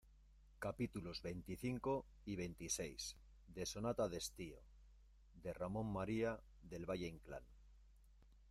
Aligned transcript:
capítulos 0.57 1.21
veinticinco 1.21 2.07
y 2.25 2.35
veintiséis 2.35 3.17
de 3.45 3.67
Sonata 3.67 4.09
de 4.09 4.17
estío, 4.17 4.57
de 5.43 5.53
Ramón 5.53 5.93
María 5.93 6.39
del 6.63 6.87
Valle-Inclán. 6.87 7.43